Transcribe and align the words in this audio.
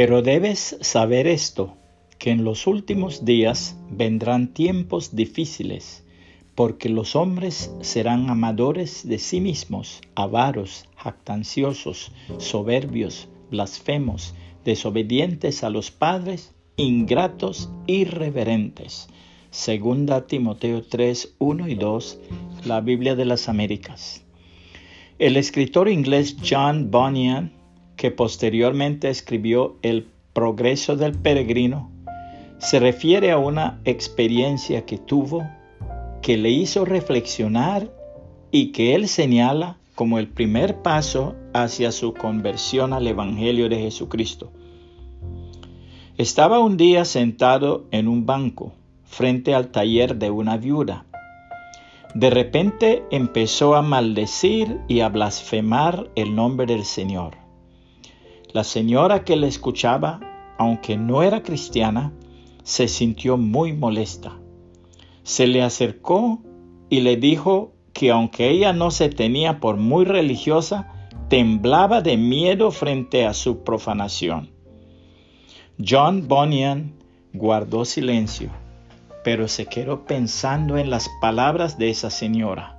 Pero 0.00 0.22
debes 0.22 0.76
saber 0.80 1.26
esto, 1.26 1.74
que 2.20 2.30
en 2.30 2.44
los 2.44 2.68
últimos 2.68 3.24
días 3.24 3.76
vendrán 3.90 4.54
tiempos 4.54 5.16
difíciles, 5.16 6.04
porque 6.54 6.88
los 6.88 7.16
hombres 7.16 7.72
serán 7.80 8.30
amadores 8.30 9.08
de 9.08 9.18
sí 9.18 9.40
mismos, 9.40 10.00
avaros, 10.14 10.88
jactanciosos, 10.94 12.12
soberbios, 12.38 13.26
blasfemos, 13.50 14.36
desobedientes 14.64 15.64
a 15.64 15.68
los 15.68 15.90
padres, 15.90 16.54
ingratos, 16.76 17.68
irreverentes. 17.88 19.08
Segunda 19.50 20.28
Timoteo 20.28 20.84
3, 20.84 21.34
1 21.40 21.66
y 21.66 21.74
2, 21.74 22.20
la 22.66 22.80
Biblia 22.82 23.16
de 23.16 23.24
las 23.24 23.48
Américas. 23.48 24.24
El 25.18 25.36
escritor 25.36 25.88
inglés 25.88 26.36
John 26.48 26.88
Bunyan, 26.92 27.57
que 27.98 28.10
posteriormente 28.10 29.10
escribió 29.10 29.76
El 29.82 30.06
progreso 30.32 30.96
del 30.96 31.12
peregrino, 31.12 31.90
se 32.58 32.78
refiere 32.78 33.30
a 33.32 33.38
una 33.38 33.80
experiencia 33.84 34.86
que 34.86 34.96
tuvo 34.96 35.46
que 36.22 36.38
le 36.38 36.50
hizo 36.50 36.84
reflexionar 36.84 37.90
y 38.50 38.72
que 38.72 38.94
él 38.94 39.08
señala 39.08 39.76
como 39.94 40.18
el 40.18 40.28
primer 40.28 40.80
paso 40.80 41.34
hacia 41.52 41.90
su 41.90 42.14
conversión 42.14 42.92
al 42.92 43.06
Evangelio 43.06 43.68
de 43.68 43.80
Jesucristo. 43.80 44.52
Estaba 46.16 46.60
un 46.60 46.76
día 46.76 47.04
sentado 47.04 47.86
en 47.90 48.06
un 48.06 48.26
banco 48.26 48.72
frente 49.04 49.54
al 49.54 49.68
taller 49.68 50.16
de 50.16 50.30
una 50.30 50.56
viuda. 50.56 51.04
De 52.14 52.30
repente 52.30 53.02
empezó 53.10 53.74
a 53.74 53.82
maldecir 53.82 54.78
y 54.86 55.00
a 55.00 55.08
blasfemar 55.08 56.10
el 56.14 56.34
nombre 56.34 56.66
del 56.66 56.84
Señor. 56.84 57.47
La 58.52 58.64
señora 58.64 59.24
que 59.24 59.36
le 59.36 59.46
escuchaba, 59.46 60.20
aunque 60.58 60.96
no 60.96 61.22
era 61.22 61.42
cristiana, 61.42 62.12
se 62.62 62.88
sintió 62.88 63.36
muy 63.36 63.74
molesta. 63.74 64.38
Se 65.22 65.46
le 65.46 65.62
acercó 65.62 66.40
y 66.88 67.00
le 67.00 67.16
dijo 67.16 67.72
que 67.92 68.10
aunque 68.10 68.48
ella 68.50 68.72
no 68.72 68.90
se 68.90 69.10
tenía 69.10 69.60
por 69.60 69.76
muy 69.76 70.04
religiosa, 70.06 70.92
temblaba 71.28 72.00
de 72.00 72.16
miedo 72.16 72.70
frente 72.70 73.26
a 73.26 73.34
su 73.34 73.64
profanación. 73.64 74.50
John 75.86 76.26
Bunyan 76.26 76.94
guardó 77.34 77.84
silencio, 77.84 78.50
pero 79.24 79.46
se 79.46 79.66
quedó 79.66 80.06
pensando 80.06 80.78
en 80.78 80.88
las 80.88 81.10
palabras 81.20 81.78
de 81.78 81.90
esa 81.90 82.08
señora. 82.08 82.78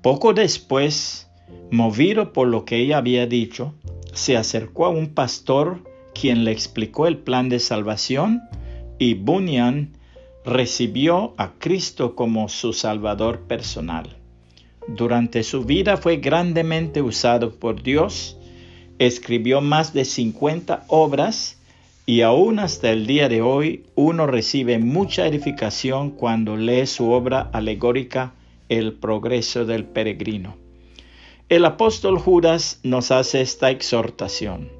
Poco 0.00 0.32
después, 0.32 1.30
movido 1.70 2.32
por 2.32 2.48
lo 2.48 2.64
que 2.64 2.78
ella 2.78 2.98
había 2.98 3.26
dicho, 3.26 3.74
se 4.12 4.36
acercó 4.36 4.86
a 4.86 4.90
un 4.90 5.08
pastor 5.14 5.82
quien 6.14 6.44
le 6.44 6.52
explicó 6.52 7.06
el 7.06 7.18
plan 7.18 7.48
de 7.48 7.58
salvación 7.58 8.42
y 8.98 9.14
Bunyan 9.14 9.96
recibió 10.44 11.34
a 11.38 11.52
Cristo 11.58 12.14
como 12.14 12.48
su 12.48 12.72
Salvador 12.72 13.40
personal. 13.40 14.16
Durante 14.88 15.42
su 15.42 15.64
vida 15.64 15.96
fue 15.96 16.16
grandemente 16.16 17.02
usado 17.02 17.54
por 17.54 17.82
Dios, 17.82 18.36
escribió 18.98 19.60
más 19.60 19.94
de 19.94 20.04
50 20.04 20.84
obras 20.88 21.58
y 22.04 22.22
aún 22.22 22.58
hasta 22.58 22.90
el 22.90 23.06
día 23.06 23.28
de 23.28 23.42
hoy 23.42 23.84
uno 23.94 24.26
recibe 24.26 24.78
mucha 24.78 25.26
edificación 25.26 26.10
cuando 26.10 26.56
lee 26.56 26.86
su 26.86 27.10
obra 27.10 27.48
alegórica 27.52 28.34
El 28.68 28.94
progreso 28.94 29.64
del 29.64 29.84
peregrino. 29.84 30.56
El 31.52 31.66
apóstol 31.66 32.18
Judas 32.18 32.80
nos 32.82 33.10
hace 33.10 33.42
esta 33.42 33.70
exhortación. 33.70 34.72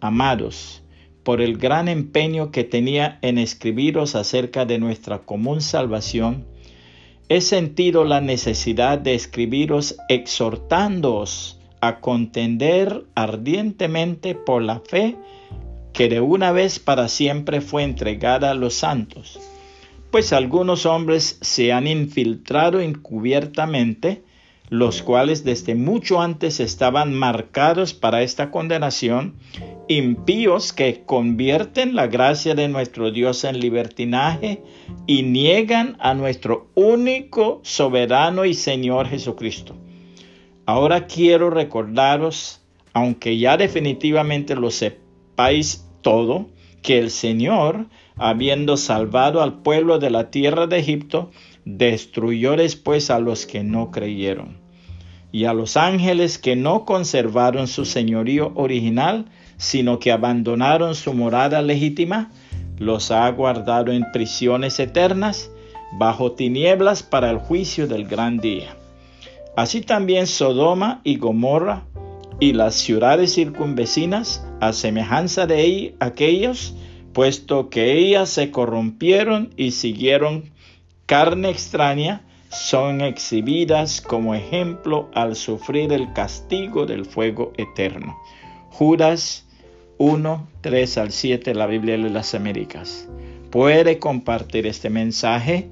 Amados, 0.00 0.82
por 1.22 1.42
el 1.42 1.58
gran 1.58 1.86
empeño 1.86 2.50
que 2.50 2.64
tenía 2.64 3.18
en 3.20 3.36
escribiros 3.36 4.14
acerca 4.14 4.64
de 4.64 4.78
nuestra 4.78 5.18
común 5.18 5.60
salvación, 5.60 6.46
he 7.28 7.42
sentido 7.42 8.06
la 8.06 8.22
necesidad 8.22 8.98
de 8.98 9.14
escribiros 9.14 9.96
exhortándoos 10.08 11.60
a 11.82 12.00
contender 12.00 13.04
ardientemente 13.14 14.34
por 14.34 14.62
la 14.62 14.80
fe 14.80 15.14
que 15.92 16.08
de 16.08 16.22
una 16.22 16.52
vez 16.52 16.78
para 16.78 17.08
siempre 17.08 17.60
fue 17.60 17.82
entregada 17.82 18.52
a 18.52 18.54
los 18.54 18.72
santos, 18.72 19.38
pues 20.10 20.32
algunos 20.32 20.86
hombres 20.86 21.38
se 21.42 21.70
han 21.70 21.86
infiltrado 21.86 22.80
encubiertamente, 22.80 24.22
los 24.70 25.02
cuales 25.02 25.44
desde 25.44 25.74
mucho 25.74 26.20
antes 26.20 26.60
estaban 26.60 27.14
marcados 27.14 27.94
para 27.94 28.22
esta 28.22 28.50
condenación, 28.50 29.34
impíos 29.88 30.72
que 30.72 31.04
convierten 31.04 31.94
la 31.94 32.06
gracia 32.06 32.54
de 32.54 32.68
nuestro 32.68 33.10
Dios 33.10 33.44
en 33.44 33.60
libertinaje 33.60 34.62
y 35.06 35.22
niegan 35.22 35.96
a 36.00 36.14
nuestro 36.14 36.68
único 36.74 37.60
soberano 37.62 38.44
y 38.44 38.54
Señor 38.54 39.08
Jesucristo. 39.08 39.74
Ahora 40.66 41.06
quiero 41.06 41.48
recordaros, 41.48 42.60
aunque 42.92 43.38
ya 43.38 43.56
definitivamente 43.56 44.54
lo 44.54 44.70
sepáis 44.70 45.86
todo, 46.02 46.48
que 46.82 46.98
el 46.98 47.10
Señor, 47.10 47.86
habiendo 48.16 48.76
salvado 48.76 49.40
al 49.40 49.62
pueblo 49.62 49.98
de 49.98 50.10
la 50.10 50.30
tierra 50.30 50.66
de 50.66 50.78
Egipto, 50.78 51.30
destruyó 51.76 52.56
después 52.56 53.10
a 53.10 53.18
los 53.18 53.44
que 53.44 53.62
no 53.62 53.90
creyeron. 53.90 54.56
Y 55.30 55.44
a 55.44 55.52
los 55.52 55.76
ángeles 55.76 56.38
que 56.38 56.56
no 56.56 56.86
conservaron 56.86 57.68
su 57.68 57.84
señorío 57.84 58.52
original, 58.54 59.26
sino 59.58 59.98
que 59.98 60.10
abandonaron 60.10 60.94
su 60.94 61.12
morada 61.12 61.60
legítima, 61.60 62.30
los 62.78 63.10
ha 63.10 63.28
guardado 63.30 63.92
en 63.92 64.06
prisiones 64.12 64.80
eternas, 64.80 65.50
bajo 65.98 66.32
tinieblas 66.32 67.02
para 67.02 67.30
el 67.30 67.38
juicio 67.38 67.86
del 67.86 68.06
gran 68.06 68.38
día. 68.38 68.74
Así 69.54 69.82
también 69.82 70.26
Sodoma 70.26 71.02
y 71.04 71.16
Gomorra 71.16 71.84
y 72.40 72.54
las 72.54 72.76
ciudades 72.76 73.34
circunvecinas, 73.34 74.46
a 74.60 74.72
semejanza 74.72 75.46
de 75.46 75.96
aquellos, 76.00 76.74
puesto 77.12 77.68
que 77.68 77.92
ellas 77.92 78.30
se 78.30 78.50
corrompieron 78.50 79.50
y 79.56 79.72
siguieron 79.72 80.44
carne 81.08 81.48
extraña, 81.48 82.20
son 82.50 83.00
exhibidas 83.00 84.02
como 84.02 84.34
ejemplo 84.34 85.08
al 85.14 85.36
sufrir 85.36 85.90
el 85.94 86.12
castigo 86.12 86.84
del 86.84 87.06
fuego 87.06 87.54
eterno. 87.56 88.18
Judas 88.68 89.46
1, 89.96 90.48
3 90.60 90.98
al 90.98 91.10
7, 91.10 91.54
la 91.54 91.64
Biblia 91.64 91.96
de 91.96 92.10
las 92.10 92.34
Américas. 92.34 93.08
Puede 93.50 93.98
compartir 93.98 94.66
este 94.66 94.90
mensaje 94.90 95.70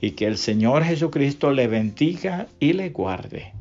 y 0.00 0.10
que 0.10 0.26
el 0.26 0.36
Señor 0.36 0.82
Jesucristo 0.82 1.52
le 1.52 1.68
bendiga 1.68 2.48
y 2.58 2.72
le 2.72 2.90
guarde. 2.90 3.55